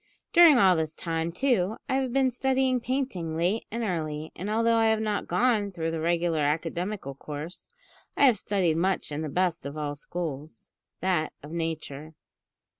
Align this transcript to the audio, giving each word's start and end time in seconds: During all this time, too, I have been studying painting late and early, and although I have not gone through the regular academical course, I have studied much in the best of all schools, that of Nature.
During 0.33 0.57
all 0.57 0.75
this 0.75 0.95
time, 0.95 1.31
too, 1.31 1.77
I 1.87 1.93
have 1.97 2.11
been 2.11 2.31
studying 2.31 2.79
painting 2.79 3.37
late 3.37 3.67
and 3.69 3.83
early, 3.83 4.31
and 4.35 4.49
although 4.49 4.77
I 4.77 4.87
have 4.87 4.99
not 4.99 5.27
gone 5.27 5.71
through 5.71 5.91
the 5.91 5.99
regular 5.99 6.39
academical 6.39 7.13
course, 7.13 7.67
I 8.17 8.25
have 8.25 8.39
studied 8.39 8.77
much 8.77 9.11
in 9.11 9.21
the 9.21 9.29
best 9.29 9.63
of 9.63 9.77
all 9.77 9.93
schools, 9.93 10.71
that 11.01 11.33
of 11.43 11.51
Nature. 11.51 12.15